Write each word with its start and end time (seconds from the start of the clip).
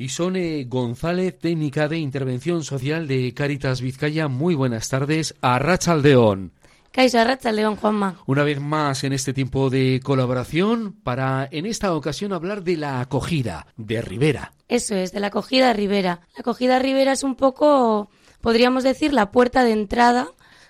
Isone 0.00 0.64
González, 0.64 1.38
técnica 1.38 1.86
de 1.86 1.98
intervención 1.98 2.64
social 2.64 3.06
de 3.06 3.34
Cáritas 3.34 3.82
Vizcaya. 3.82 4.28
Muy 4.28 4.54
buenas 4.54 4.88
tardes. 4.88 5.34
A 5.42 5.58
Rachaldeón. 5.58 6.52
Caixa 6.90 7.22
Rachaldeón, 7.22 7.76
Juanma. 7.76 8.16
Una 8.24 8.42
vez 8.42 8.60
más 8.60 9.04
en 9.04 9.12
este 9.12 9.34
tiempo 9.34 9.68
de 9.68 10.00
colaboración 10.02 10.94
para 11.04 11.46
en 11.50 11.66
esta 11.66 11.94
ocasión 11.94 12.32
hablar 12.32 12.64
de 12.64 12.78
la 12.78 13.02
acogida 13.02 13.66
de 13.76 14.00
Rivera. 14.00 14.54
Eso 14.68 14.94
es, 14.94 15.12
de 15.12 15.20
la 15.20 15.26
acogida 15.26 15.74
Rivera. 15.74 16.22
La 16.34 16.40
acogida 16.40 16.78
Rivera 16.78 17.12
es 17.12 17.22
un 17.22 17.34
poco, 17.34 18.08
podríamos 18.40 18.84
decir, 18.84 19.12
la 19.12 19.30
puerta 19.30 19.64
de 19.64 19.72
entrada 19.72 20.28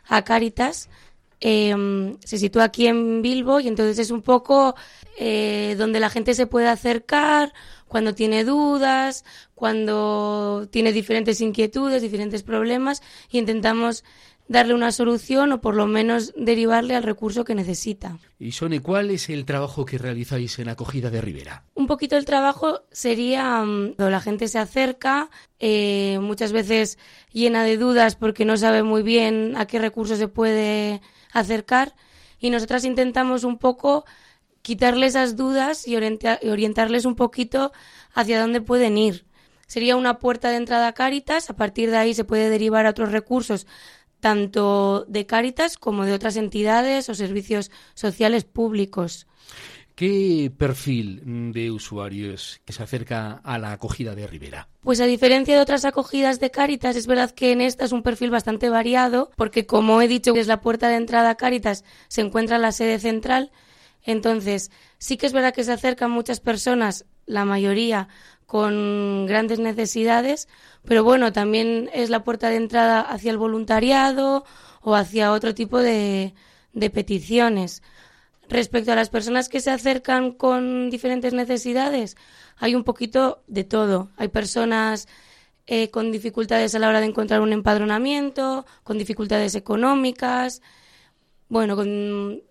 a 0.09 0.25
Cáritas. 0.25 0.91
Em, 1.39 2.19
se 2.19 2.37
sitúa 2.37 2.65
aquí 2.65 2.89
en 2.89 3.23
Bilbo 3.23 3.61
y 3.61 3.69
entonces 3.69 3.99
es 4.01 4.11
un 4.11 4.23
poco 4.23 4.75
eh, 5.19 5.75
donde 5.79 6.01
la 6.01 6.11
gente 6.11 6.35
se 6.35 6.47
puede 6.47 6.69
acercar 6.69 7.55
cuando 7.91 8.14
tiene 8.14 8.45
dudas, 8.45 9.25
cuando 9.56 10.68
tiene 10.70 10.93
diferentes 10.93 11.41
inquietudes, 11.41 12.01
diferentes 12.01 12.45
problemas 12.45 13.02
y 13.30 13.38
intentamos 13.38 14.05
darle 14.46 14.74
una 14.74 14.92
solución 14.92 15.51
o 15.52 15.60
por 15.60 15.74
lo 15.74 15.87
menos 15.87 16.32
derivarle 16.37 16.95
al 16.95 17.02
recurso 17.02 17.45
que 17.45 17.56
necesita. 17.56 18.18
Y 18.38 18.52
Sone, 18.52 18.80
¿cuál 18.80 19.10
es 19.10 19.29
el 19.29 19.45
trabajo 19.45 19.84
que 19.84 19.98
realizáis 19.98 20.56
en 20.60 20.68
acogida 20.68 21.10
de 21.10 21.20
Rivera? 21.20 21.65
Un 21.74 21.88
poquito 21.88 22.16
el 22.16 22.24
trabajo 22.24 22.82
sería 22.92 23.60
mm, 23.65 23.95
cuando 23.95 24.10
la 24.10 24.20
gente 24.20 24.46
se 24.46 24.60
acerca, 24.60 25.29
eh, 25.59 26.20
muchas 26.20 26.52
veces 26.52 26.96
llena 27.32 27.65
de 27.65 27.77
dudas 27.77 28.15
porque 28.15 28.45
no 28.45 28.57
sabe 28.57 28.84
muy 28.84 29.02
bien 29.02 29.54
a 29.57 29.66
qué 29.66 29.80
recurso 29.80 30.15
se 30.15 30.29
puede 30.29 31.01
acercar 31.32 31.96
y 32.38 32.51
nosotras 32.51 32.84
intentamos 32.84 33.43
un 33.43 33.59
poco 33.59 34.04
quitarle 34.62 35.06
esas 35.06 35.37
dudas 35.37 35.87
y 35.87 35.96
orientarles 35.96 37.05
un 37.05 37.16
poquito 37.16 37.73
hacia 38.12 38.41
dónde 38.41 38.60
pueden 38.60 38.98
ir. 38.98 39.24
Sería 39.66 39.96
una 39.96 40.18
puerta 40.18 40.51
de 40.51 40.56
entrada 40.56 40.88
a 40.88 40.92
Cáritas, 40.95 41.48
a 41.48 41.56
partir 41.56 41.91
de 41.91 41.96
ahí 41.96 42.14
se 42.14 42.24
puede 42.24 42.51
derivar 42.51 42.87
a 42.87 42.91
otros 42.91 43.12
recursos, 43.12 43.66
tanto 44.18 45.04
de 45.09 45.26
Cáritas 45.26 45.79
como 45.79 46.04
de 46.04 46.12
otras 46.12 46.37
entidades 46.37 47.09
o 47.09 47.15
servicios 47.15 47.70
sociales 47.95 48.45
públicos. 48.45 49.26
¿Qué 49.95 50.51
perfil 50.57 51.52
de 51.52 51.70
usuarios 51.70 52.63
que 52.65 52.73
se 52.73 52.82
acerca 52.82 53.40
a 53.45 53.59
la 53.59 53.73
acogida 53.73 54.15
de 54.15 54.26
Rivera? 54.26 54.66
Pues 54.80 54.98
a 55.01 55.04
diferencia 55.04 55.54
de 55.54 55.60
otras 55.60 55.85
acogidas 55.85 56.40
de 56.40 56.51
Cáritas, 56.51 56.96
es 56.96 57.07
verdad 57.07 57.30
que 57.32 57.52
en 57.52 57.60
esta 57.60 57.85
es 57.85 57.92
un 57.92 58.02
perfil 58.02 58.30
bastante 58.30 58.70
variado, 58.70 59.30
porque 59.37 59.66
como 59.66 60.01
he 60.01 60.09
dicho, 60.09 60.35
es 60.35 60.46
la 60.46 60.63
puerta 60.63 60.88
de 60.88 60.96
entrada 60.96 61.30
a 61.30 61.35
Cáritas, 61.35 61.85
se 62.09 62.23
encuentra 62.23 62.57
la 62.57 62.73
sede 62.73 62.98
central, 62.98 63.52
entonces, 64.04 64.70
sí 64.98 65.16
que 65.16 65.26
es 65.26 65.32
verdad 65.32 65.54
que 65.54 65.65
se 65.65 65.72
acercan 65.72 66.10
muchas 66.10 66.41
personas, 66.41 67.04
la 67.26 67.44
mayoría 67.44 68.09
con 68.47 69.26
grandes 69.26 69.60
necesidades, 69.60 70.48
pero 70.84 71.04
bueno, 71.04 71.32
también 71.32 71.88
es 71.92 72.10
la 72.10 72.25
puerta 72.25 72.50
de 72.50 72.56
entrada 72.56 73.00
hacia 73.00 73.31
el 73.31 73.38
voluntariado 73.38 74.44
o 74.82 74.97
hacia 74.97 75.32
otro 75.32 75.54
tipo 75.54 75.78
de, 75.78 76.34
de 76.72 76.91
peticiones. 76.91 77.82
Respecto 78.48 78.91
a 78.91 78.97
las 78.97 79.09
personas 79.09 79.48
que 79.48 79.60
se 79.60 79.70
acercan 79.70 80.32
con 80.32 80.91
diferentes 80.91 81.32
necesidades, 81.32 82.16
hay 82.56 82.75
un 82.75 82.82
poquito 82.82 83.44
de 83.47 83.62
todo. 83.62 84.10
Hay 84.16 84.28
personas 84.28 85.06
eh, 85.66 85.91
con 85.91 86.10
dificultades 86.10 86.75
a 86.75 86.81
la 86.81 86.88
hora 86.88 87.00
de 87.00 87.06
encontrar 87.06 87.42
un 87.42 87.53
empadronamiento, 87.53 88.66
con 88.82 88.98
dificultades 88.98 89.54
económicas, 89.54 90.62
bueno, 91.48 91.76
con 91.76 92.42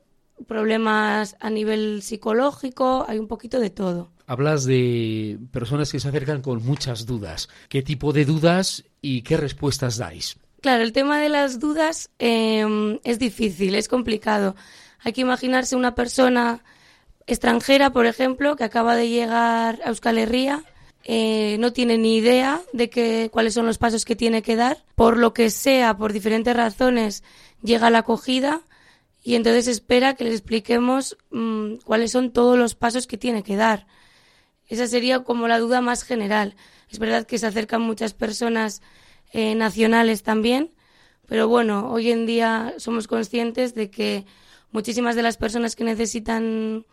problemas 0.48 1.36
a 1.40 1.50
nivel 1.50 2.02
psicológico, 2.02 3.06
hay 3.08 3.20
un 3.20 3.28
poquito 3.28 3.59
de 3.59 3.70
todo. 3.70 4.12
Hablas 4.28 4.66
de 4.66 5.40
personas 5.52 5.92
que 5.92 6.00
se 6.00 6.08
acercan 6.08 6.42
con 6.42 6.64
muchas 6.64 7.06
dudas. 7.06 7.50
¿Qué 7.68 7.81
tipo 7.81 8.14
de 8.14 8.26
dudas 8.26 8.84
y 9.02 9.22
qué 9.23 9.38
respuestas 9.38 9.98
dais? 9.98 10.38
Claro, 10.62 10.84
el 10.84 10.92
tema 10.92 11.20
de 11.20 11.30
las 11.30 11.59
dudas 11.59 12.09
em, 12.20 13.00
es 13.04 13.18
difícil, 13.18 13.76
es 13.76 13.88
complicado. 13.88 14.56
Hay 15.00 15.13
que 15.13 15.22
imaginarse 15.22 15.75
una 15.75 15.96
persona 15.96 16.62
extranjera, 17.28 17.92
por 17.92 18.06
ejemplo, 18.06 18.56
que 18.56 18.66
acaba 18.66 18.96
de 18.96 19.09
llegar 19.09 19.80
a 19.84 19.90
Euskal 19.90 20.18
Herria, 20.18 20.63
eh, 21.06 21.58
no 21.59 21.72
tiene 21.72 21.97
ni 21.97 22.18
idea 22.18 22.62
de 22.74 22.90
que, 22.90 23.30
cuáles 23.31 23.53
son 23.53 23.66
los 23.66 23.78
pasos 23.78 24.03
que 24.03 24.16
tiene 24.16 24.42
que 24.42 24.56
dar. 24.56 24.84
Por 24.96 25.18
lo 25.18 25.34
que 25.34 25.50
sea, 25.50 25.96
por 25.96 26.12
diferentes 26.12 26.56
razones, 26.56 27.24
llega 27.63 27.88
a 27.88 27.90
la 27.90 28.00
acogida 28.00 28.62
y 29.24 29.35
entonces 29.35 29.68
espera 29.68 30.13
que 30.16 30.24
le 30.24 30.31
expliquemos 30.31 31.18
mm, 31.31 31.75
cuáles 31.85 32.12
son 32.12 32.31
todos 32.31 32.57
los 32.57 32.75
pasos 32.75 33.07
que 33.07 33.18
tiene 33.18 33.44
que 33.44 33.56
dar. 33.56 33.88
Esa 34.68 34.88
sería 34.88 35.24
como 35.24 35.47
la 35.47 35.59
duda 35.59 35.81
más 35.81 36.03
general. 36.03 36.56
Es 36.90 37.00
verdad 37.00 37.25
que 37.25 37.38
se 37.38 37.47
acercan 37.47 37.81
muchas 37.81 38.13
personas 38.13 38.81
eh, 39.31 39.56
nacionales 39.56 40.24
también, 40.24 40.74
pero 41.28 41.47
bueno, 41.47 41.91
hoy 41.91 42.12
en 42.12 42.25
día 42.25 42.74
somos 42.78 43.07
conscientes 43.07 43.75
de 43.75 43.91
que 43.91 44.25
muchísimas 44.72 45.16
de 45.16 45.24
las 45.24 45.38
personas 45.38 45.75
que 45.75 45.84
necesitan 45.84 46.86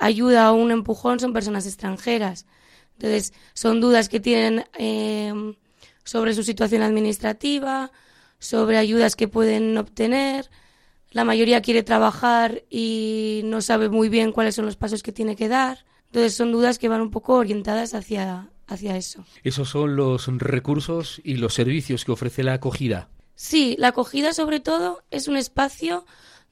ayuda 0.00 0.52
o 0.52 0.56
un 0.56 0.70
empujón 0.70 1.20
son 1.20 1.32
personas 1.32 1.66
extranjeras. 1.66 2.46
Entonces, 2.94 3.32
son 3.54 3.80
dudas 3.80 4.08
que 4.08 4.20
tienen 4.20 4.64
eh, 4.78 5.32
sobre 6.04 6.34
su 6.34 6.42
situación 6.42 6.82
administrativa, 6.82 7.90
sobre 8.38 8.76
ayudas 8.76 9.16
que 9.16 9.28
pueden 9.28 9.76
obtener, 9.78 10.50
la 11.14 11.24
mayoría 11.24 11.62
quiere 11.62 11.84
trabajar 11.84 12.64
y 12.68 13.42
no 13.44 13.62
sabe 13.62 13.88
muy 13.88 14.08
bien 14.08 14.32
cuáles 14.32 14.56
son 14.56 14.66
los 14.66 14.74
pasos 14.74 15.02
que 15.04 15.12
tiene 15.12 15.36
que 15.36 15.48
dar. 15.48 15.86
Entonces 16.06 16.34
son 16.34 16.50
dudas 16.50 16.80
que 16.80 16.88
van 16.88 17.00
un 17.00 17.12
poco 17.12 17.34
orientadas 17.34 17.94
hacia, 17.94 18.50
hacia 18.66 18.96
eso. 18.96 19.24
Esos 19.44 19.68
son 19.68 19.94
los 19.94 20.26
recursos 20.38 21.20
y 21.22 21.36
los 21.36 21.54
servicios 21.54 22.04
que 22.04 22.10
ofrece 22.10 22.42
la 22.42 22.54
acogida. 22.54 23.10
Sí, 23.36 23.76
la 23.78 23.88
acogida 23.88 24.34
sobre 24.34 24.58
todo 24.58 25.04
es 25.12 25.28
un 25.28 25.36
espacio 25.36 26.04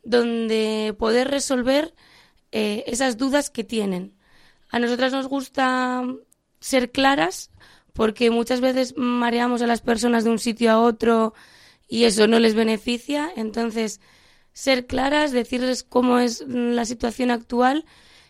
donde 0.05 0.95
poder 0.97 1.29
resolver 1.29 1.93
eh, 2.53 2.85
esas 2.87 3.17
dudas 3.17 3.51
que 3.51 3.65
tienen. 3.65 4.15
A 4.71 4.79
nosotras 4.79 5.13
nos 5.13 5.27
gusta 5.27 6.05
ser 6.61 6.93
claras 6.93 7.51
porque 7.95 8.31
muchas 8.31 8.61
veces 8.61 8.95
mareamos 8.97 9.61
a 9.61 9.67
las 9.67 9.81
personas 9.81 10.23
de 10.23 10.31
un 10.31 10.39
sitio 10.39 10.71
a 10.71 10.81
otro 10.81 11.35
y 11.89 12.05
eso 12.05 12.29
no 12.29 12.39
les 12.39 12.55
beneficia. 12.55 13.29
Entonces, 13.35 14.01
ser 14.53 14.87
claras, 14.87 15.33
decirles 15.33 15.83
cómo 15.83 16.19
es 16.19 16.45
la 16.47 16.85
situación 16.85 17.31
actual 17.31 17.85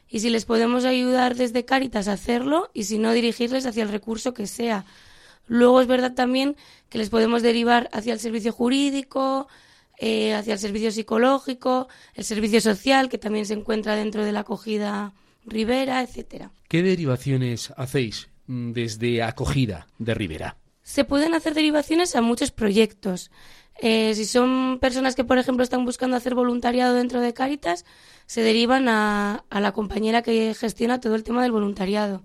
y 0.08 0.20
si 0.20 0.30
les 0.30 0.44
podemos 0.44 0.84
ayudar 0.84 1.34
desde 1.36 1.64
Cáritas 1.64 2.06
a 2.08 2.12
hacerlo 2.12 2.70
y 2.74 2.84
si 2.84 2.98
no 2.98 3.12
dirigirles 3.12 3.66
hacia 3.66 3.82
el 3.82 3.88
recurso 3.88 4.34
que 4.34 4.46
sea. 4.46 4.84
Luego 5.46 5.80
es 5.80 5.86
verdad 5.86 6.14
también 6.14 6.56
que 6.88 6.98
les 6.98 7.10
podemos 7.10 7.42
derivar 7.42 7.88
hacia 7.92 8.12
el 8.12 8.20
servicio 8.20 8.52
jurídico, 8.52 9.48
eh, 9.98 10.34
hacia 10.34 10.54
el 10.54 10.58
servicio 10.58 10.90
psicológico, 10.90 11.88
el 12.14 12.24
servicio 12.24 12.60
social 12.60 13.08
que 13.08 13.18
también 13.18 13.46
se 13.46 13.54
encuentra 13.54 13.96
dentro 13.96 14.24
de 14.24 14.32
la 14.32 14.40
acogida 14.40 15.14
Rivera, 15.44 16.02
etcétera. 16.02 16.52
¿Qué 16.68 16.82
derivaciones 16.82 17.72
hacéis 17.76 18.28
desde 18.46 19.22
acogida 19.22 19.88
de 19.98 20.14
Rivera? 20.14 20.56
Se 20.82 21.04
pueden 21.04 21.34
hacer 21.34 21.54
derivaciones 21.54 22.14
a 22.16 22.20
muchos 22.20 22.50
proyectos. 22.50 23.30
Eh, 23.78 24.14
si 24.14 24.24
son 24.24 24.78
personas 24.80 25.14
que, 25.14 25.24
por 25.24 25.38
ejemplo, 25.38 25.64
están 25.64 25.84
buscando 25.84 26.16
hacer 26.16 26.34
voluntariado 26.34 26.94
dentro 26.94 27.20
de 27.20 27.32
Cáritas, 27.32 27.84
se 28.26 28.42
derivan 28.42 28.88
a, 28.88 29.44
a, 29.50 29.60
la 29.60 29.72
compañera 29.72 30.22
que 30.22 30.54
gestiona 30.54 31.00
todo 31.00 31.14
el 31.14 31.24
tema 31.24 31.42
del 31.42 31.52
voluntariado. 31.52 32.22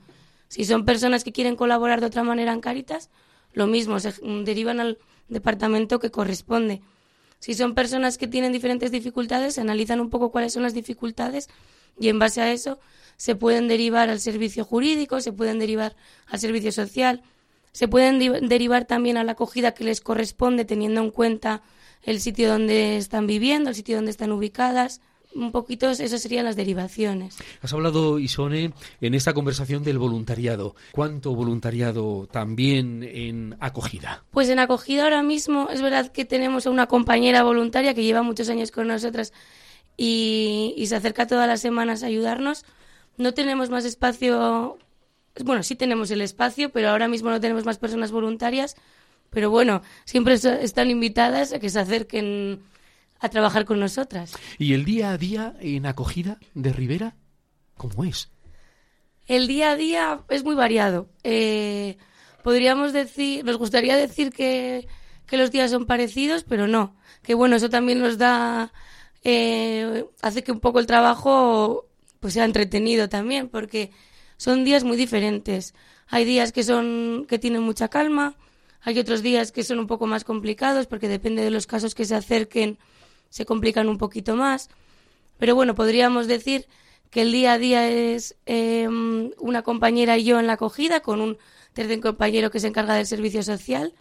Si 0.49 0.65
son 0.65 0.85
personas 0.85 1.23
que 1.23 1.31
quieren 1.31 1.55
colaborar 1.55 1.99
de 1.99 2.07
otra 2.07 2.23
manera 2.23 2.53
en 2.53 2.61
Cáritas, 2.61 3.09
lo 3.53 3.67
mismo, 3.67 3.99
se 3.99 4.13
derivan 4.43 4.79
al 4.79 4.99
departamento 5.29 5.99
que 5.99 6.11
corresponde. 6.11 6.81
Si 7.39 7.53
son 7.53 7.75
personas 7.75 8.17
que 8.17 8.27
tienen 8.27 8.51
diferentes 8.51 8.91
dificultades, 8.91 9.55
se 9.55 9.61
analizan 9.61 9.99
un 9.99 10.09
poco 10.09 10.31
cuáles 10.31 10.53
son 10.53 10.63
las 10.63 10.73
dificultades 10.73 11.49
y 11.99 12.09
en 12.09 12.19
base 12.19 12.41
a 12.41 12.51
eso 12.51 12.79
se 13.15 13.35
pueden 13.35 13.67
derivar 13.67 14.09
al 14.09 14.19
servicio 14.19 14.63
jurídico, 14.63 15.21
se 15.21 15.33
pueden 15.33 15.59
derivar 15.59 15.95
al 16.27 16.39
servicio 16.39 16.71
social, 16.71 17.23
se 17.71 17.87
pueden 17.87 18.47
derivar 18.47 18.85
también 18.85 19.17
a 19.17 19.23
la 19.23 19.33
acogida 19.33 19.73
que 19.73 19.83
les 19.83 20.01
corresponde 20.01 20.65
teniendo 20.65 21.01
en 21.01 21.11
cuenta 21.11 21.61
el 22.03 22.19
sitio 22.19 22.49
donde 22.49 22.97
están 22.97 23.27
viviendo, 23.27 23.69
el 23.69 23.75
sitio 23.75 23.97
donde 23.97 24.11
están 24.11 24.31
ubicadas. 24.31 25.01
Un 25.35 25.51
poquito 25.51 25.89
esas 25.89 26.21
serían 26.21 26.45
las 26.45 26.55
derivaciones. 26.55 27.37
Has 27.61 27.73
hablado, 27.73 28.17
Isone, 28.17 28.73
en 29.01 29.13
esta 29.13 29.33
conversación 29.33 29.83
del 29.83 29.99
voluntariado. 29.99 30.75
¿Cuánto 30.93 31.35
voluntariado 31.35 32.27
también 32.31 33.03
en 33.03 33.55
acogida? 33.59 34.23
Pues 34.31 34.49
en 34.49 34.57
acogida 34.57 35.03
ahora 35.03 35.21
mismo 35.21 35.67
es 35.69 35.81
verdad 35.81 36.11
que 36.11 36.25
tenemos 36.25 36.65
a 36.65 36.71
una 36.71 36.87
compañera 36.87 37.43
voluntaria 37.43 37.93
que 37.93 38.03
lleva 38.03 38.23
muchos 38.23 38.49
años 38.49 38.71
con 38.71 38.87
nosotras 38.87 39.33
y, 39.97 40.73
y 40.77 40.87
se 40.87 40.95
acerca 40.95 41.27
todas 41.27 41.47
las 41.47 41.61
semanas 41.61 42.01
a 42.01 42.07
ayudarnos. 42.07 42.65
No 43.17 43.33
tenemos 43.33 43.69
más 43.69 43.83
espacio 43.85 44.79
bueno, 45.43 45.63
sí 45.63 45.75
tenemos 45.75 46.11
el 46.11 46.21
espacio, 46.21 46.71
pero 46.71 46.89
ahora 46.89 47.07
mismo 47.07 47.29
no 47.29 47.39
tenemos 47.39 47.65
más 47.65 47.77
personas 47.77 48.11
voluntarias. 48.11 48.75
Pero 49.29 49.49
bueno, 49.49 49.81
siempre 50.05 50.35
están 50.35 50.89
invitadas 50.89 51.53
a 51.53 51.59
que 51.59 51.69
se 51.69 51.79
acerquen 51.79 52.61
a 53.19 53.29
trabajar 53.29 53.65
con 53.65 53.79
nosotras. 53.79 54.33
¿Y 54.57 54.73
el 54.73 54.85
día 54.85 55.11
a 55.11 55.17
día 55.17 55.55
en 55.59 55.85
acogida 55.85 56.37
de 56.53 56.71
Rivera? 56.71 57.15
¿Cómo 57.75 58.03
es? 58.03 58.29
El 59.25 59.47
día 59.47 59.71
a 59.71 59.75
día 59.75 60.21
es 60.29 60.43
muy 60.43 60.55
variado. 60.55 61.09
Eh, 61.23 61.97
podríamos 62.43 62.93
decir, 62.93 63.43
nos 63.43 63.57
gustaría 63.57 63.97
decir 63.97 64.31
que, 64.31 64.87
que, 65.25 65.37
los 65.37 65.51
días 65.51 65.71
son 65.71 65.85
parecidos, 65.85 66.43
pero 66.43 66.67
no. 66.67 66.95
Que 67.23 67.33
bueno, 67.33 67.57
eso 67.57 67.69
también 67.69 67.99
nos 67.99 68.17
da, 68.17 68.71
eh, 69.23 70.05
hace 70.21 70.43
que 70.43 70.51
un 70.51 70.61
poco 70.61 70.79
el 70.79 70.87
trabajo 70.87 71.89
pues 72.19 72.33
sea 72.33 72.45
entretenido 72.45 73.09
también, 73.09 73.49
porque 73.49 73.91
son 74.37 74.63
días 74.63 74.83
muy 74.83 74.97
diferentes. 74.97 75.73
Hay 76.07 76.23
días 76.23 76.51
que 76.51 76.63
son, 76.63 77.25
que 77.27 77.39
tienen 77.39 77.63
mucha 77.63 77.89
calma, 77.89 78.35
hay 78.81 78.99
otros 78.99 79.21
días 79.21 79.51
que 79.51 79.63
son 79.63 79.79
un 79.79 79.87
poco 79.87 80.07
más 80.07 80.23
complicados, 80.23 80.87
porque 80.87 81.09
depende 81.09 81.43
de 81.43 81.51
los 81.51 81.67
casos 81.67 81.93
que 81.93 82.05
se 82.05 82.15
acerquen, 82.15 82.77
se 83.29 83.45
complican 83.45 83.89
un 83.89 83.97
poquito 83.97 84.35
más. 84.35 84.69
Pero 85.37 85.55
bueno, 85.55 85.75
podríamos 85.75 86.27
decir 86.27 86.67
que 87.09 87.23
el 87.23 87.31
día 87.31 87.53
a 87.53 87.57
día 87.57 87.89
es 87.89 88.35
em, 88.45 89.31
una 89.39 89.61
compañera 89.63 90.17
y 90.17 90.23
yo 90.23 90.39
en 90.39 90.47
la 90.47 90.53
acogida, 90.53 91.01
con 91.01 91.21
un 91.21 91.37
tercer 91.73 91.99
compañero 91.99 92.51
que 92.51 92.59
se 92.59 92.67
encarga 92.67 92.95
del 92.95 93.05
servicio 93.05 93.43
social, 93.43 93.93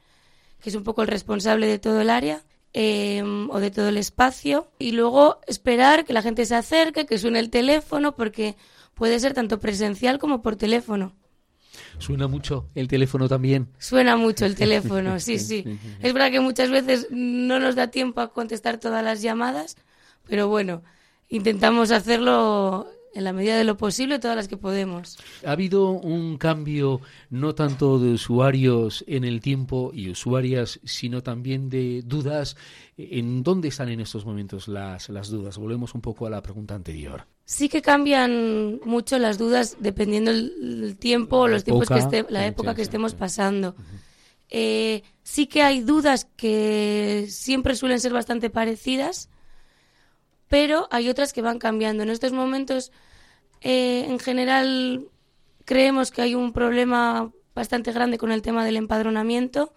que 0.61 0.71
es 0.71 0.77
un 0.77 0.85
poco 0.85 1.03
el 1.03 1.09
responsable 1.09 1.67
de 1.67 1.79
todo 1.79 2.01
el 2.01 2.11
área 2.11 2.45
em, 2.73 3.51
o 3.51 3.61
de 3.61 3.71
todo 3.71 3.89
el 3.89 3.97
espacio. 3.97 4.69
Y 4.79 4.93
luego 4.93 5.41
esperar 5.47 6.05
que 6.05 6.13
la 6.13 6.23
gente 6.23 6.47
se 6.47 6.55
acerque, 6.55 7.07
que 7.07 7.19
suene 7.19 7.41
el 7.41 7.51
teléfono, 7.51 8.15
porque 8.15 8.57
puede 8.97 9.21
ser 9.21 9.35
tanto 9.35 9.61
presencial 9.61 10.19
como 10.19 10.43
por 10.43 10.57
teléfono. 10.57 11.15
¿Suena 11.99 12.27
mucho 12.27 12.67
el 12.75 12.89
teléfono 12.89 13.29
también? 13.29 13.69
Suena 13.79 14.17
mucho 14.17 14.47
el 14.47 14.55
teléfono, 14.65 15.21
sí, 15.21 15.39
sí. 15.39 15.65
Es 16.01 16.13
verdad 16.13 16.31
que 16.31 16.41
muchas 16.41 16.71
veces 16.71 17.07
no 17.11 17.61
nos 17.61 17.77
da 17.77 17.89
tiempo 17.89 18.23
a 18.23 18.33
contestar 18.33 18.79
todas 18.81 19.05
las 19.05 19.21
llamadas, 19.21 19.77
pero 20.27 20.49
bueno, 20.49 20.83
intentamos 21.29 21.91
hacerlo 21.91 22.89
en 23.13 23.25
la 23.25 23.35
medida 23.35 23.57
de 23.57 23.65
lo 23.65 23.77
posible 23.77 24.19
todas 24.19 24.37
las 24.37 24.49
que 24.49 24.57
podemos. 24.57 25.19
Ha 25.45 25.53
habido 25.53 25.91
un 25.91 26.39
cambio 26.39 27.03
no 27.29 27.55
tanto 27.55 27.99
de 27.99 28.13
usuarios 28.13 29.05
en 29.07 29.25
el 29.25 29.43
tiempo 29.43 29.91
y 29.93 30.11
usuarias, 30.11 30.81
sino 30.85 31.23
también 31.23 31.69
de 31.69 32.03
dudas. 32.03 32.57
¿En 32.97 33.43
dónde 33.43 33.69
están 33.69 33.91
en 33.91 34.01
estos 34.01 34.25
momentos 34.25 34.69
las, 34.69 35.11
las 35.11 35.29
dudas? 35.29 35.59
Volvemos 35.59 35.95
un 35.95 36.01
poco 36.01 36.27
a 36.27 36.31
la 36.31 36.43
pregunta 36.43 36.75
anterior. 36.75 37.27
Sí 37.47 37.69
que 37.69 37.81
cambian 37.81 38.81
mucho 38.85 39.19
las 39.19 39.39
dudas 39.39 39.77
dependiendo 39.79 40.33
el 40.33 40.97
tiempo 40.99 41.39
o 41.39 41.49
los 41.49 41.65
tiempos 41.65 41.89
que 41.89 42.01
esté, 42.01 42.27
la 42.29 42.45
época 42.45 42.75
que 42.75 42.83
estemos 42.83 43.15
pasando. 43.15 43.75
Eh, 44.49 45.03
sí 45.23 45.47
que 45.47 45.63
hay 45.63 45.81
dudas 45.81 46.27
que 46.37 47.27
siempre 47.29 47.77
suelen 47.77 48.01
ser 48.01 48.13
bastante 48.13 48.51
parecidas, 48.51 49.29
pero 50.49 50.89
hay 50.91 51.09
otras 51.09 51.33
que 51.33 51.41
van 51.41 51.59
cambiando. 51.59 52.03
En 52.03 52.11
estos 52.11 52.33
momentos, 52.33 52.91
eh, 53.61 54.07
en 54.09 54.19
general, 54.19 55.09
creemos 55.65 56.11
que 56.11 56.23
hay 56.23 56.35
un 56.35 56.53
problema 56.53 57.33
bastante 57.55 57.93
grande 57.93 58.19
con 58.19 58.33
el 58.33 58.43
tema 58.43 58.65
del 58.65 58.77
empadronamiento, 58.77 59.73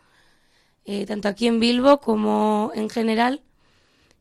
eh, 0.85 1.05
tanto 1.05 1.27
aquí 1.27 1.47
en 1.47 1.59
Bilbo 1.59 1.99
como 1.99 2.71
en 2.75 2.89
general. 2.89 3.43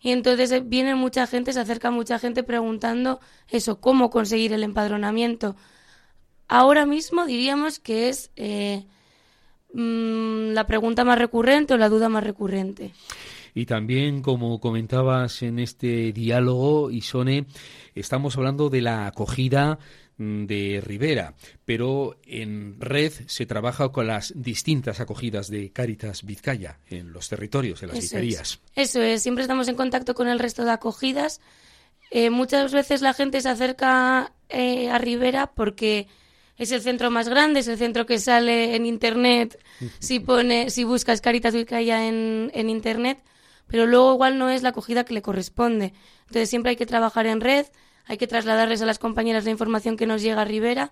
Y 0.01 0.13
entonces 0.13 0.53
eh, 0.53 0.63
viene 0.65 0.95
mucha 0.95 1.27
gente, 1.27 1.53
se 1.53 1.61
acerca 1.61 1.91
mucha 1.91 2.19
gente 2.19 2.43
preguntando 2.43 3.21
eso, 3.49 3.81
cómo 3.81 4.11
conseguir 4.11 4.53
el 4.53 4.63
empadronamiento. 4.63 5.57
Ahora 6.47 6.87
mismo 6.87 7.27
diríamos 7.27 7.79
que 7.79 8.09
es 8.09 8.31
mm, 9.73 10.53
la 10.53 10.67
pregunta 10.67 11.05
más 11.05 11.19
recurrente 11.19 11.75
o 11.75 11.77
la 11.77 11.89
duda 11.89 12.09
más 12.09 12.25
recurrente. 12.25 12.93
Y 13.55 13.67
también, 13.67 14.23
como 14.23 14.61
comentabas 14.61 15.43
en 15.43 15.59
este 15.59 16.13
diálogo, 16.13 16.91
Isone, 16.91 17.47
estamos 17.95 18.37
hablando 18.37 18.71
de 18.71 18.83
la 18.83 19.07
acogida 19.09 19.79
de 20.19 20.83
Rivera, 20.85 21.35
pero 21.65 22.19
en 22.25 22.81
red 22.81 23.13
se 23.27 23.47
trabaja 23.47 23.91
con 23.91 24.07
las 24.07 24.33
distintas 24.37 25.01
acogidas 25.01 25.49
de 25.49 25.71
Cáritas 25.73 26.25
Vizcaya 26.25 26.81
en 26.89 27.13
los 27.13 27.29
territorios, 27.29 27.83
en 27.83 27.89
las 27.89 28.01
vicerías. 28.01 28.61
Eso 28.75 29.01
es, 29.01 29.23
siempre 29.23 29.43
estamos 29.43 29.69
en 29.69 29.77
contacto 29.77 30.15
con 30.15 30.29
el 30.29 30.39
resto 30.39 30.65
de 30.65 30.73
acogidas. 30.73 31.41
Eh, 32.11 32.31
muchas 32.31 32.73
veces 32.73 33.01
la 33.01 33.15
gente 33.15 33.41
se 33.41 33.49
acerca 33.49 34.33
eh, 34.49 34.91
a 34.91 34.99
Rivera 34.99 35.53
porque 35.55 36.09
es 36.57 36.73
el 36.73 36.81
centro 36.81 37.11
más 37.11 37.29
grande, 37.29 37.61
es 37.61 37.69
el 37.69 37.79
centro 37.79 38.05
que 38.05 38.19
sale 38.19 38.75
en 38.75 38.87
internet 38.87 39.63
si 40.01 40.19
pone, 40.19 40.71
si 40.71 40.85
buscas 40.85 41.21
Caritas 41.21 41.55
Vizcaya 41.55 42.09
en, 42.09 42.51
en 42.55 42.71
internet 42.71 43.19
pero 43.69 43.87
luego 43.87 44.15
igual 44.15 44.39
no 44.39 44.51
es 44.51 44.63
la 44.63 44.71
acogida 44.71 45.05
que 45.05 45.15
le 45.15 45.23
corresponde. 45.23 45.93
Entonces 46.23 46.51
siempre 46.51 46.71
hay 46.71 46.77
que 46.77 46.87
trabajar 46.87 47.27
en 47.27 47.41
red, 47.41 47.67
hay 48.09 48.17
que 48.17 48.27
trasladarles 48.27 48.83
a 48.83 48.87
las 48.87 48.99
compañeras 48.99 49.45
la 49.45 49.51
información 49.51 49.97
que 49.97 50.07
nos 50.07 50.23
llega 50.23 50.43
a 50.43 50.45
Rivera 50.45 50.91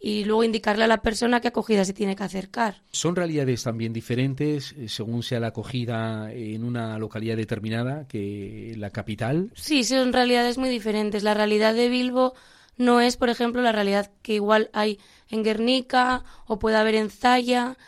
y, 0.00 0.24
luego 0.24 0.44
indicarle 0.44 0.84
a 0.84 0.88
la 0.88 1.00
persona 1.00 1.40
qué 1.40 1.48
acogida 1.48 1.86
se 1.86 1.94
tiene 1.94 2.16
que 2.16 2.22
acercar. 2.22 2.82
¿Son 2.90 3.16
realidades 3.16 3.62
también 3.62 3.94
diferentes 3.94 4.72
eh, 4.72 4.88
según 4.88 5.22
sea 5.22 5.40
la 5.40 5.48
acogida 5.48 6.30
en 6.32 6.64
una 6.64 6.98
localidad 6.98 7.36
determinada 7.36 8.06
que 8.06 8.74
la 8.76 8.90
capital? 8.90 9.50
Sí, 9.54 9.84
son 9.84 10.12
realidades 10.12 10.58
muy 10.58 10.68
diferentes. 10.68 11.22
La 11.22 11.32
realidad 11.32 11.74
de 11.74 11.88
Bilbo 11.88 12.34
no 12.76 13.00
es, 13.00 13.16
por 13.16 13.30
ejemplo, 13.30 13.62
la 13.62 13.72
realidad 13.72 14.10
que 14.20 14.34
igual 14.34 14.68
hay 14.74 14.98
en 15.30 15.42
Guernica 15.42 16.24
o 16.46 16.58
puede 16.58 16.76
haber 16.76 16.96
en 16.96 17.08
Zaya. 17.08 17.78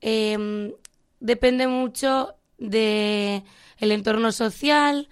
Em, 0.00 0.72
depende 1.18 1.66
mucho 1.66 2.34
de 2.58 3.42
el 3.78 3.90
entorno 3.90 4.30
social, 4.30 5.08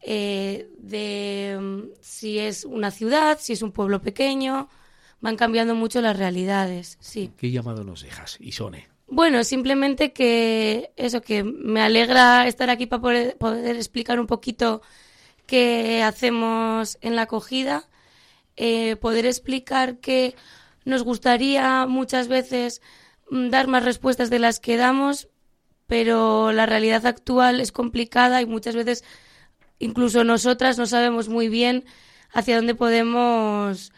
eh, 0.00 0.68
de 0.78 1.58
mm, 1.60 1.82
si 2.00 2.38
es 2.38 2.64
una 2.64 2.90
ciudad, 2.90 3.38
si 3.40 3.52
es 3.52 3.62
un 3.62 3.72
pueblo 3.72 4.00
pequeño, 4.00 4.68
van 5.20 5.36
cambiando 5.36 5.74
mucho 5.74 6.00
las 6.00 6.16
realidades, 6.16 6.96
sí. 7.00 7.32
¿Qué 7.36 7.50
llamado 7.50 7.84
nos 7.84 8.02
dejas, 8.02 8.38
Isone? 8.40 8.88
Bueno, 9.08 9.42
simplemente 9.42 10.12
que 10.12 10.92
eso, 10.96 11.22
que 11.22 11.42
me 11.42 11.80
alegra 11.80 12.46
estar 12.46 12.68
aquí 12.70 12.86
para 12.86 13.00
poder, 13.00 13.36
poder 13.38 13.76
explicar 13.76 14.20
un 14.20 14.26
poquito 14.26 14.82
qué 15.46 16.02
hacemos 16.02 16.98
en 17.00 17.16
la 17.16 17.22
acogida, 17.22 17.88
eh, 18.56 18.96
poder 18.96 19.24
explicar 19.24 19.98
que 19.98 20.36
nos 20.84 21.02
gustaría 21.04 21.86
muchas 21.86 22.28
veces 22.28 22.82
mm, 23.30 23.48
dar 23.48 23.66
más 23.66 23.84
respuestas 23.84 24.30
de 24.30 24.38
las 24.38 24.60
que 24.60 24.76
damos, 24.76 25.28
pero 25.86 26.52
la 26.52 26.66
realidad 26.66 27.06
actual 27.06 27.60
es 27.60 27.72
complicada 27.72 28.42
y 28.42 28.46
muchas 28.46 28.74
veces 28.74 29.04
incluso 29.78 30.24
nosotras 30.24 30.78
no 30.78 30.86
sabemos 30.86 31.28
muy 31.28 31.48
bien 31.48 31.84
hacia 32.32 32.56
dónde 32.56 32.74
podemos 32.74 33.92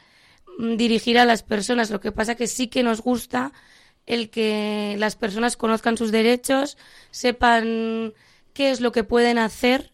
mm, 0.58 0.76
dirigir 0.76 1.18
a 1.18 1.24
las 1.24 1.42
personas. 1.42 1.90
Lo 1.90 2.00
que 2.00 2.12
pasa 2.12 2.34
que 2.34 2.46
sí 2.46 2.68
que 2.68 2.82
nos 2.82 3.00
gusta 3.02 3.52
el 4.06 4.30
que 4.30 4.96
las 4.98 5.16
personas 5.16 5.56
conozcan 5.56 5.96
sus 5.96 6.10
derechos, 6.10 6.76
sepan 7.10 8.12
qué 8.52 8.70
es 8.70 8.80
lo 8.80 8.92
que 8.92 9.04
pueden 9.04 9.38
hacer 9.38 9.92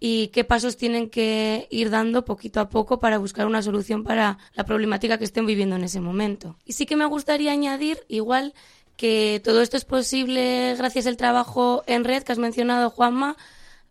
y 0.00 0.28
qué 0.28 0.42
pasos 0.42 0.76
tienen 0.76 1.08
que 1.08 1.68
ir 1.70 1.90
dando 1.90 2.24
poquito 2.24 2.58
a 2.58 2.68
poco 2.68 2.98
para 2.98 3.18
buscar 3.18 3.46
una 3.46 3.62
solución 3.62 4.02
para 4.02 4.38
la 4.54 4.64
problemática 4.64 5.16
que 5.16 5.24
estén 5.24 5.46
viviendo 5.46 5.76
en 5.76 5.84
ese 5.84 6.00
momento. 6.00 6.56
Y 6.64 6.72
sí 6.72 6.86
que 6.86 6.96
me 6.96 7.06
gustaría 7.06 7.52
añadir, 7.52 8.00
igual, 8.08 8.52
que 8.96 9.40
todo 9.44 9.62
esto 9.62 9.76
es 9.76 9.84
posible 9.84 10.74
gracias 10.76 11.06
al 11.06 11.16
trabajo 11.16 11.84
en 11.86 12.02
red 12.02 12.24
que 12.24 12.32
has 12.32 12.38
mencionado, 12.38 12.90
Juanma, 12.90 13.36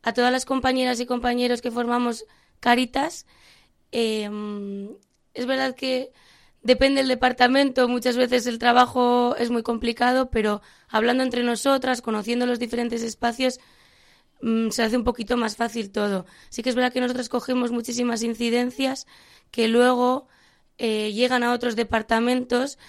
a 0.04 0.14
todas 0.14 0.32
las 0.32 0.46
compañeras 0.46 1.00
y 1.00 1.06
compañeros 1.06 1.62
que 1.62 1.72
formamos 1.72 2.26
Caritas. 2.60 3.26
Em, 3.92 4.90
es 5.34 5.46
verdad 5.46 5.76
que 5.76 6.12
depende 6.62 7.02
del 7.02 7.08
departamento, 7.08 7.88
muchas 7.88 8.18
veces 8.18 8.46
el 8.48 8.60
trabajo 8.60 9.36
es 9.38 9.50
muy 9.50 9.64
complicado, 9.64 10.30
pero 10.30 10.62
hablando 10.88 11.24
entre 11.24 11.44
nosotras, 11.44 12.02
conociendo 12.02 12.46
los 12.46 12.60
diferentes 12.60 13.02
espacios, 13.02 13.60
mm, 14.42 14.70
se 14.70 14.84
hace 14.84 14.98
un 14.98 15.04
poquito 15.04 15.38
más 15.38 15.56
fácil 15.56 15.92
todo. 15.92 16.26
Sí 16.50 16.64
que 16.64 16.70
es 16.70 16.76
verdad 16.76 16.94
que 16.94 17.02
nosotros 17.02 17.30
cogemos 17.30 17.72
muchísimas 17.72 18.24
incidencias 18.24 19.08
que 19.52 19.68
luego 19.68 20.28
eh, 20.78 21.12
llegan 21.14 21.44
a 21.44 21.54
otros 21.54 21.76
departamentos 21.76 22.80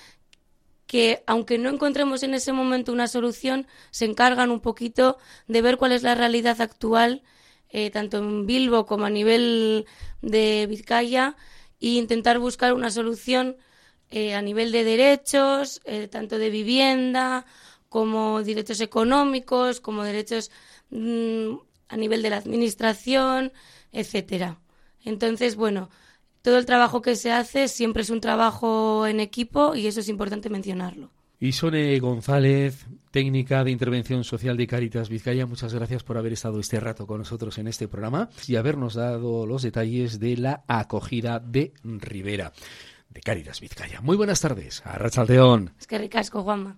que 0.93 1.23
aunque 1.27 1.57
no 1.57 1.71
encontremos 1.71 2.23
en 2.23 2.35
ese 2.35 2.53
momento 2.53 2.93
una 2.93 3.09
solución, 3.09 3.67
se 3.91 4.05
encargan 4.05 4.51
un 4.51 4.61
poquito 4.61 5.17
de 5.49 5.63
ver 5.63 5.79
cuál 5.79 5.93
es 5.93 6.03
la 6.03 6.15
realidad 6.15 6.61
actual, 6.61 7.23
eh, 7.71 7.89
tanto 7.89 8.19
en 8.19 8.45
Bilbo 8.45 8.85
como 8.85 9.07
a 9.07 9.09
nivel 9.09 9.87
de 10.21 10.67
Vizcaya, 10.69 11.35
e 11.81 11.95
intentar 11.95 12.39
buscar 12.39 12.75
una 12.75 12.91
solución 12.91 13.57
eh, 14.11 14.35
a 14.35 14.43
nivel 14.43 14.71
de 14.71 14.85
derechos, 14.85 15.81
eh, 15.87 16.09
tanto 16.09 16.37
de 16.37 16.51
vivienda 16.51 17.47
como 17.89 18.43
derechos 18.43 18.83
económicos, 18.83 19.81
como 19.81 20.05
derechos 20.05 20.51
mm, 20.91 21.55
a 21.89 21.97
nivel 21.97 22.21
de 22.21 22.29
la 22.29 22.37
administración, 22.37 23.51
etcétera. 23.93 24.61
Entonces, 25.07 25.57
bueno, 25.57 25.89
todo 26.43 26.59
el 26.59 26.67
trabajo 26.67 27.01
que 27.03 27.17
se 27.17 27.33
hace 27.33 27.69
siempre 27.69 28.03
es 28.03 28.11
un 28.11 28.21
trabajo 28.21 29.07
en 29.07 29.21
equipo 29.21 29.75
y 29.75 29.87
eso 29.87 30.01
es 30.01 30.09
importante 30.09 30.51
mencionarlo. 30.51 31.11
Isone 31.41 31.99
González, 31.99 32.87
técnica 33.11 33.65
de 33.65 33.73
intervención 33.73 34.23
social 34.23 34.57
de 34.57 34.69
Caritas 34.69 35.09
Vizcaya, 35.09 35.45
muchas 35.45 35.75
gracias 35.75 36.05
por 36.05 36.17
haber 36.17 36.33
estado 36.35 36.61
este 36.61 36.79
rato 36.79 37.05
con 37.07 37.19
nosotros 37.19 37.59
en 37.59 37.67
este 37.67 37.89
programa 37.89 38.29
y 38.47 38.55
habernos 38.55 38.95
dado 38.95 39.45
los 39.45 39.63
detalles 39.63 40.21
de 40.21 40.37
la 40.37 40.63
acogida 40.69 41.41
de 41.41 41.73
Rivera. 41.83 42.53
de 43.11 43.21
Cáritas 43.21 43.61
Vizcaya. 43.61 44.01
Muy 44.01 44.17
buenas 44.17 44.41
tardes, 44.41 44.83
a 44.87 44.97
Rachaldeón. 44.99 45.75
Es 45.79 45.87
que 45.87 45.99
ricasco, 45.99 46.43
Juanma. 46.45 46.71